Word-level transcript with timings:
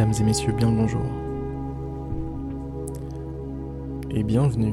Mesdames 0.00 0.14
et 0.18 0.24
messieurs, 0.24 0.52
bien 0.52 0.70
le 0.70 0.76
bonjour. 0.78 1.02
Et 4.10 4.22
bienvenue 4.22 4.72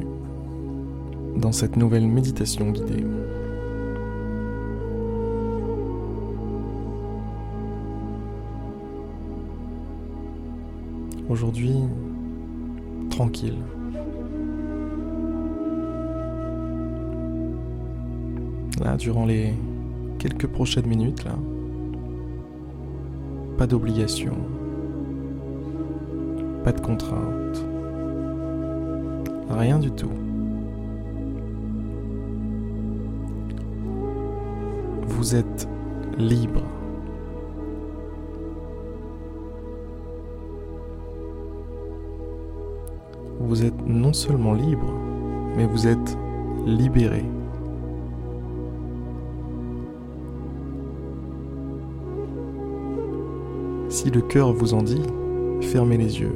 dans 1.35 1.51
cette 1.51 1.75
nouvelle 1.75 2.07
méditation 2.07 2.71
guidée. 2.71 3.03
Aujourd'hui, 11.27 11.75
tranquille. 13.09 13.57
Là, 18.81 18.95
durant 18.95 19.25
les 19.25 19.53
quelques 20.19 20.47
prochaines 20.47 20.87
minutes, 20.87 21.25
là, 21.25 21.35
pas 23.57 23.67
d'obligation, 23.67 24.37
pas 26.67 26.73
de 26.73 26.81
contrainte, 26.81 27.65
rien 29.49 29.79
du 29.79 29.89
tout. 29.89 30.11
Vous 35.03 35.33
êtes 35.33 35.65
libre. 36.17 36.63
Vous 43.39 43.63
êtes 43.63 43.87
non 43.87 44.11
seulement 44.11 44.53
libre, 44.53 44.91
mais 45.55 45.65
vous 45.67 45.87
êtes 45.87 46.17
libéré. 46.65 47.23
Si 53.87 54.11
le 54.11 54.19
cœur 54.19 54.51
vous 54.51 54.73
en 54.73 54.83
dit, 54.83 55.03
fermez 55.61 55.95
les 55.95 56.19
yeux. 56.19 56.35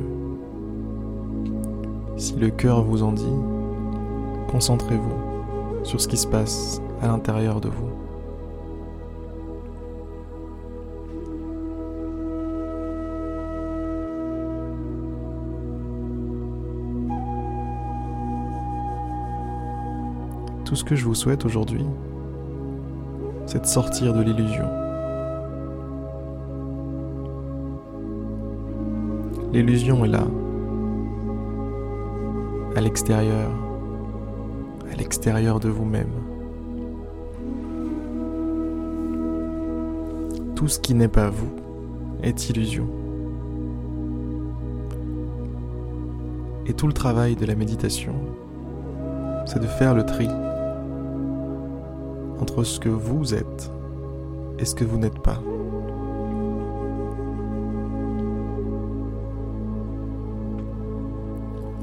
Si 2.22 2.36
le 2.36 2.52
cœur 2.52 2.84
vous 2.84 3.02
en 3.02 3.14
dit, 3.14 3.26
concentrez-vous 4.52 5.84
sur 5.84 6.00
ce 6.00 6.08
qui 6.08 6.18
se 6.18 6.28
passe 6.28 6.80
à 7.02 7.08
l'intérieur 7.08 7.60
de 7.60 7.68
vous. 7.68 7.90
Tout 20.64 20.76
ce 20.76 20.84
que 20.84 20.96
je 20.96 21.06
vous 21.06 21.16
souhaite 21.16 21.44
aujourd'hui, 21.44 21.88
c'est 23.48 23.62
de 23.62 23.66
sortir 23.66 24.14
de 24.14 24.22
l'illusion. 24.22 24.68
L'illusion 29.52 30.06
est 30.06 30.10
là, 30.10 30.28
à 32.76 32.82
l'extérieur, 32.82 33.52
à 34.92 34.96
l'extérieur 34.96 35.60
de 35.60 35.70
vous-même. 35.70 36.12
Tout 40.56 40.68
ce 40.68 40.80
qui 40.80 40.94
n'est 40.94 41.08
pas 41.08 41.30
vous 41.30 41.52
est 42.24 42.50
illusion. 42.50 42.88
Et 46.68 46.74
tout 46.74 46.88
le 46.88 46.94
travail 46.94 47.36
de 47.36 47.46
la 47.46 47.56
méditation, 47.56 48.16
c'est 49.46 49.60
de 49.60 49.68
faire 49.68 49.94
le 49.94 50.06
tri 50.06 50.28
entre 52.40 52.64
ce 52.64 52.80
que 52.80 52.90
vous 52.90 53.34
êtes 53.34 53.72
et 54.60 54.66
ce 54.66 54.76
que 54.76 54.86
vous 54.86 54.98
n'êtes 54.98 55.20
pas. 55.20 55.42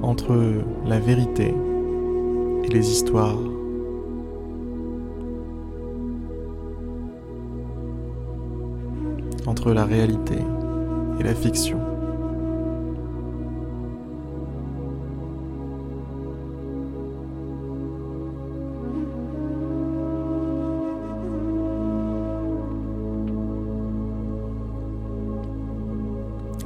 Entre 0.08 0.34
la 0.86 0.98
vérité 0.98 1.54
et 2.64 2.68
les 2.68 2.90
histoires. 2.90 3.36
Entre 9.46 9.72
la 9.72 9.84
réalité 9.84 10.38
et 11.20 11.22
la 11.22 11.34
fiction. 11.34 11.78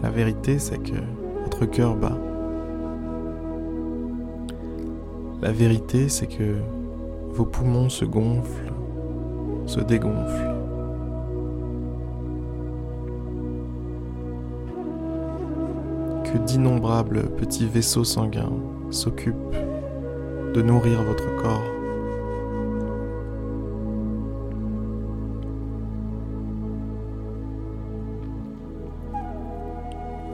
La 0.00 0.10
vérité, 0.10 0.60
c'est 0.60 0.78
que 0.78 0.92
votre 1.44 1.66
cœur 1.66 1.96
bat. 1.96 2.31
La 5.42 5.50
vérité, 5.50 6.08
c'est 6.08 6.28
que 6.28 6.54
vos 7.30 7.44
poumons 7.44 7.88
se 7.88 8.04
gonflent, 8.04 8.72
se 9.66 9.80
dégonflent. 9.80 10.54
Que 16.22 16.38
d'innombrables 16.38 17.28
petits 17.30 17.66
vaisseaux 17.66 18.04
sanguins 18.04 18.52
s'occupent 18.90 19.34
de 20.54 20.62
nourrir 20.62 21.02
votre 21.02 21.34
corps. 21.42 21.60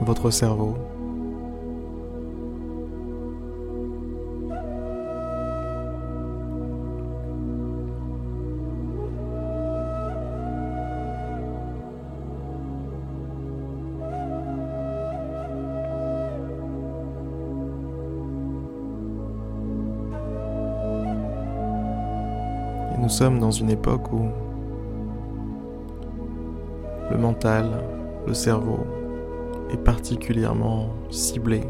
Votre 0.01 0.29
cerveau 0.29 0.75
nous 23.09 23.15
sommes 23.15 23.39
dans 23.39 23.49
une 23.49 23.71
époque 23.71 24.13
où 24.13 24.29
le 27.09 27.17
mental, 27.17 27.83
le 28.27 28.35
cerveau 28.35 28.85
est 29.71 29.83
particulièrement 29.83 30.89
ciblé. 31.09 31.63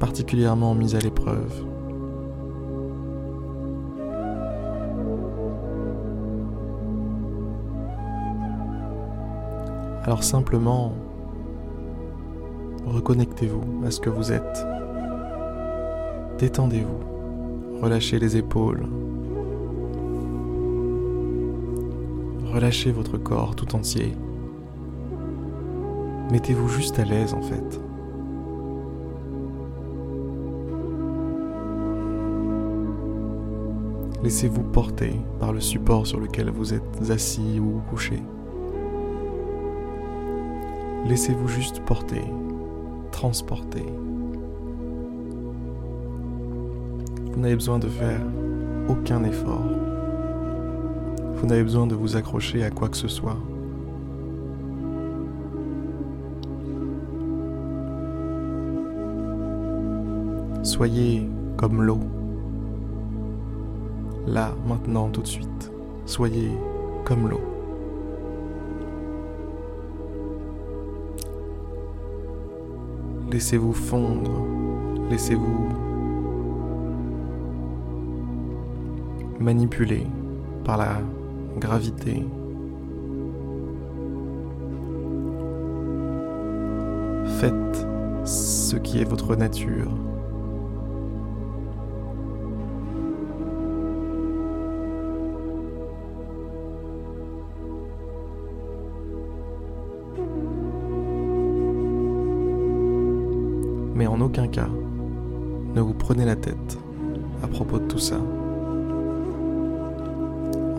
particulièrement 0.00 0.74
mis 0.74 0.96
à 0.96 0.98
l'épreuve. 0.98 1.64
Alors 10.10 10.24
simplement, 10.24 10.92
reconnectez-vous 12.84 13.84
à 13.86 13.92
ce 13.92 14.00
que 14.00 14.10
vous 14.10 14.32
êtes. 14.32 14.66
Détendez-vous. 16.40 17.80
Relâchez 17.80 18.18
les 18.18 18.36
épaules. 18.36 18.88
Relâchez 22.52 22.90
votre 22.90 23.18
corps 23.18 23.54
tout 23.54 23.76
entier. 23.76 24.16
Mettez-vous 26.32 26.66
juste 26.66 26.98
à 26.98 27.04
l'aise 27.04 27.32
en 27.32 27.42
fait. 27.42 27.80
Laissez-vous 34.24 34.64
porter 34.64 35.12
par 35.38 35.52
le 35.52 35.60
support 35.60 36.08
sur 36.08 36.18
lequel 36.18 36.50
vous 36.50 36.74
êtes 36.74 37.10
assis 37.12 37.60
ou 37.60 37.80
couché. 37.88 38.20
Laissez-vous 41.06 41.48
juste 41.48 41.80
porter, 41.80 42.22
transporter. 43.10 43.84
Vous 47.32 47.40
n'avez 47.40 47.54
besoin 47.54 47.78
de 47.78 47.88
faire 47.88 48.20
aucun 48.88 49.24
effort. 49.24 49.64
Vous 51.36 51.46
n'avez 51.46 51.62
besoin 51.62 51.86
de 51.86 51.94
vous 51.94 52.16
accrocher 52.16 52.62
à 52.64 52.70
quoi 52.70 52.88
que 52.88 52.96
ce 52.96 53.08
soit. 53.08 53.38
Soyez 60.62 61.26
comme 61.56 61.82
l'eau. 61.82 62.00
Là, 64.26 64.54
maintenant, 64.66 65.08
tout 65.08 65.22
de 65.22 65.26
suite. 65.26 65.72
Soyez 66.04 66.50
comme 67.04 67.28
l'eau. 67.28 67.49
Laissez-vous 73.30 73.72
fondre, 73.72 74.44
laissez-vous 75.08 75.68
manipulé 79.38 80.06
par 80.64 80.76
la 80.76 80.98
gravité. 81.58 82.24
Faites 87.38 87.86
ce 88.24 88.76
qui 88.76 89.00
est 89.00 89.08
votre 89.08 89.36
nature. 89.36 89.92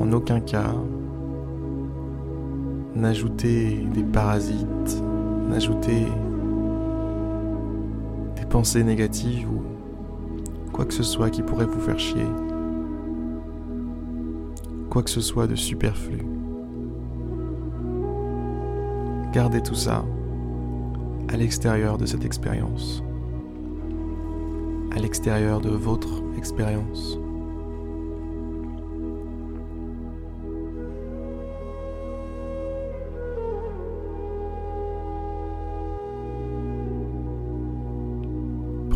En 0.02 0.12
aucun 0.14 0.40
cas, 0.40 0.74
n'ajoutez 2.96 3.86
des 3.94 4.02
parasites, 4.02 5.04
n'ajoutez 5.48 6.08
des 8.36 8.46
pensées 8.48 8.84
négatives 8.84 9.48
ou 9.48 9.62
quoi 10.74 10.86
que 10.86 10.94
ce 10.96 11.04
soit 11.04 11.30
qui 11.30 11.44
pourrait 11.44 11.68
vous 11.68 11.80
faire 11.80 12.00
chier. 12.00 12.26
Quoi 14.90 15.04
que 15.04 15.12
ce 15.12 15.22
soit 15.22 15.46
de 15.46 15.54
superflu. 15.54 16.26
Gardez 19.34 19.62
tout 19.62 19.76
ça 19.76 20.04
à 21.32 21.38
l'extérieur 21.38 22.00
de 22.00 22.08
cette 22.08 22.26
expérience 22.26 23.04
à 24.94 25.00
l'extérieur 25.00 25.62
de 25.62 25.70
votre 25.70 26.22
expérience. 26.38 27.21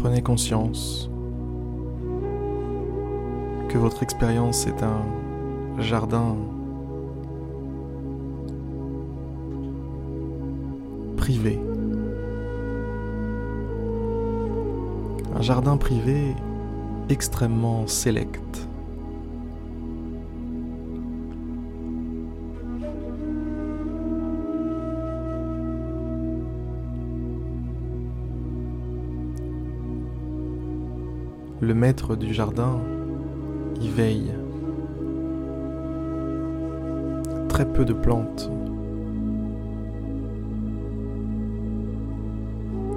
Prenez 0.06 0.22
conscience 0.22 1.10
que 3.69 3.78
votre 3.80 4.04
expérience 4.04 4.68
est 4.68 4.84
un 4.84 5.81
jardin 5.81 6.36
privé 11.18 11.60
un 15.36 15.42
jardin 15.42 15.75
privé 15.75 16.36
extrêmement 17.10 17.88
sélect. 17.88 18.65
Le 31.66 31.74
maître 31.74 32.16
du 32.16 32.32
jardin 32.32 32.80
y 33.82 33.90
veille. 33.90 34.32
Très 37.50 37.66
peu 37.66 37.84
de 37.86 37.94
plantes 37.94 38.52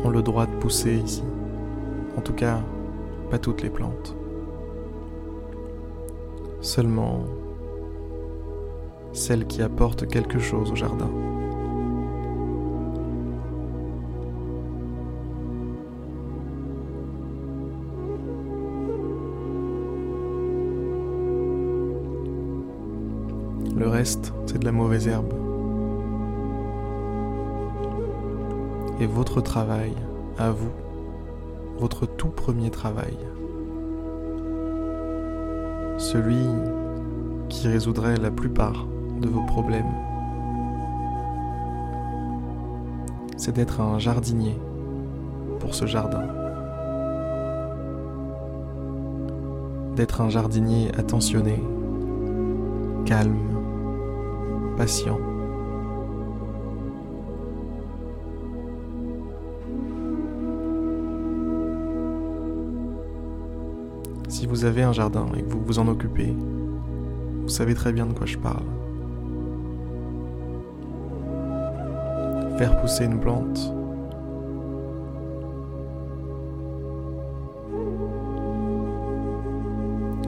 ont 0.05 0.11
le 0.11 0.21
droit 0.21 0.45
de 0.45 0.55
pousser 0.57 0.97
ici. 0.97 1.25
En 2.19 2.21
tout 2.21 2.35
cas, 2.35 2.61
pas 3.31 3.39
toutes 3.39 3.63
les 3.63 3.71
plantes. 3.71 4.15
Seulement 6.61 7.25
celles 9.15 9.47
qui 9.47 9.63
apportent 9.63 10.07
quelque 10.07 10.39
chose 10.39 10.73
au 10.73 10.77
jardin. 10.77 11.09
Reste, 23.89 24.35
c'est 24.47 24.59
de 24.59 24.65
la 24.67 24.73
mauvaise 24.73 25.09
herbe. 25.09 25.33
Et 29.01 29.07
votre 29.07 29.41
travail, 29.41 29.93
à 30.37 30.51
vous, 30.51 30.71
votre 31.79 32.05
tout 32.07 32.29
premier 32.29 32.71
travail. 32.71 33.17
Celui 35.97 36.45
qui 37.49 37.69
résoudrait 37.69 38.17
la 38.17 38.31
plupart 38.31 38.87
de 39.21 39.29
vos 39.29 39.43
problèmes. 39.43 39.95
C'est 43.37 43.53
d'être 43.53 43.81
un 43.81 43.99
jardinier 43.99 44.59
pour 45.61 45.75
ce 45.75 45.87
jardin. 45.87 46.27
D'être 49.97 50.21
un 50.21 50.29
jardinier 50.29 50.91
attentionné, 50.97 51.63
calme, 53.07 53.58
Si 64.29 64.47
vous 64.47 64.65
avez 64.65 64.85
un 64.85 64.93
jardin 64.93 65.27
et 65.37 65.43
que 65.43 65.51
vous 65.51 65.61
vous 65.61 65.79
en 65.81 65.89
occupez, 65.89 66.33
vous 67.43 67.49
savez 67.49 67.75
très 67.75 67.93
bien 67.93 68.07
de 68.07 68.13
quoi 68.13 68.27
je 68.27 68.39
parle. 68.39 68.63
Faire 72.57 72.81
pousser 72.81 73.05
une 73.05 73.19
plante. 73.19 73.73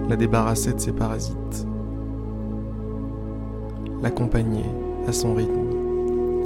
La 0.09 0.17
débarrasser 0.17 0.73
de 0.73 0.81
ses 0.81 0.93
parasites. 0.93 1.70
L'accompagner 4.03 4.65
à 5.07 5.13
son 5.13 5.35
rythme, 5.35 5.69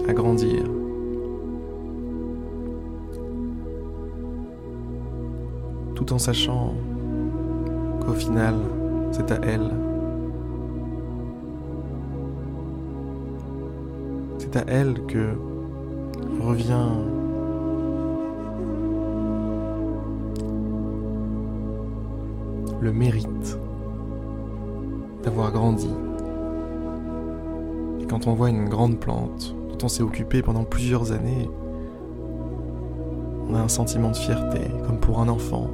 à 0.09 0.13
grandir. 0.13 0.65
Tout 5.95 6.13
en 6.13 6.19
sachant 6.19 6.75
au 8.09 8.13
final, 8.13 8.55
c'est 9.13 9.31
à 9.31 9.39
elle. 9.45 9.71
C'est 14.39 14.57
à 14.57 14.65
elle 14.67 14.95
que 15.07 15.35
revient 16.41 16.89
le 22.81 22.93
mérite 22.93 23.59
d'avoir 25.23 25.51
grandi. 25.53 25.89
Quand 28.09 28.27
on 28.27 28.35
voit 28.35 28.51
une 28.51 28.69
grande 28.69 28.99
plante 28.99 29.55
dont 29.69 29.87
on 29.87 29.89
s'est 29.89 30.03
occupé 30.03 30.43
pendant 30.43 30.65
plusieurs 30.65 31.13
années, 31.13 31.49
on 33.49 33.55
a 33.55 33.61
un 33.61 33.69
sentiment 33.69 34.11
de 34.11 34.17
fierté, 34.17 34.61
comme 34.87 34.99
pour 34.99 35.21
un 35.21 35.29
enfant. 35.29 35.71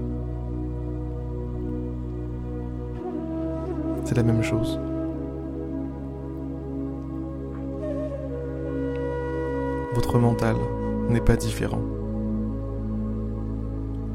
c'est 4.10 4.16
la 4.16 4.24
même 4.24 4.42
chose. 4.42 4.80
Votre 9.94 10.18
mental 10.18 10.56
n'est 11.08 11.20
pas 11.20 11.36
différent. 11.36 11.78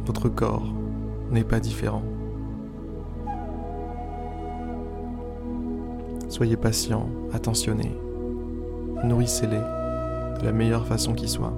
Votre 0.05 0.27
corps 0.27 0.67
n'est 1.31 1.45
pas 1.45 1.61
différent. 1.61 2.03
Soyez 6.27 6.57
patient, 6.57 7.07
attentionné. 7.31 7.95
Nourrissez-les 9.05 9.57
de 9.57 10.45
la 10.45 10.51
meilleure 10.51 10.85
façon 10.85 11.13
qui 11.13 11.27
soit. 11.27 11.53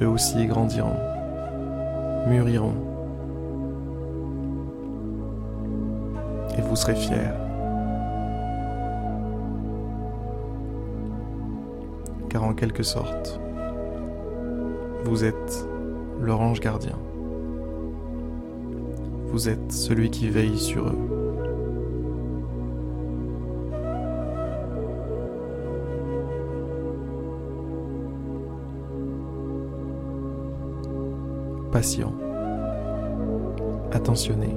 Eux 0.00 0.08
aussi 0.08 0.46
grandiront 0.46 0.96
mûriront. 2.26 2.74
Et 6.56 6.60
vous 6.62 6.76
serez 6.76 6.94
fiers. 6.94 7.32
Car 12.28 12.44
en 12.44 12.54
quelque 12.54 12.82
sorte, 12.82 13.40
vous 15.04 15.24
êtes 15.24 15.66
l'orange 16.20 16.60
gardien. 16.60 16.98
Vous 19.32 19.48
êtes 19.48 19.72
celui 19.72 20.10
qui 20.10 20.28
veille 20.28 20.58
sur 20.58 20.86
eux. 20.88 21.12
patient, 31.72 32.12
attentionné, 33.92 34.54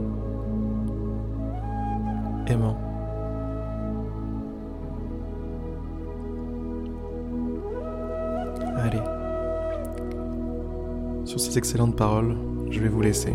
aimant. 2.47 2.77
Allez. 8.75 8.99
Sur 11.23 11.39
ces 11.39 11.57
excellentes 11.57 11.95
paroles, 11.95 12.35
je 12.69 12.81
vais 12.81 12.89
vous 12.89 13.01
laisser. 13.01 13.33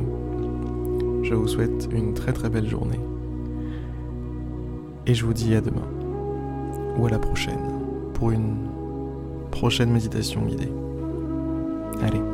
Je 1.30 1.36
vous 1.36 1.46
souhaite 1.46 1.88
une 1.92 2.12
très 2.12 2.32
très 2.32 2.50
belle 2.50 2.68
journée. 2.68 2.98
Et 5.06 5.14
je 5.14 5.24
vous 5.24 5.32
dis 5.32 5.54
à 5.54 5.60
demain. 5.60 5.86
Ou 6.98 7.06
à 7.06 7.10
la 7.10 7.20
prochaine. 7.20 7.60
Pour 8.14 8.32
une 8.32 8.56
prochaine 9.52 9.92
méditation 9.92 10.44
guidée. 10.44 10.72
Allez. 12.02 12.29